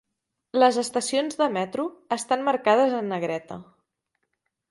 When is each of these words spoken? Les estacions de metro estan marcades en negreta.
Les 0.61 0.77
estacions 0.83 1.37
de 1.41 1.47
metro 1.57 1.85
estan 2.17 2.43
marcades 2.49 2.97
en 3.01 3.13
negreta. 3.17 3.61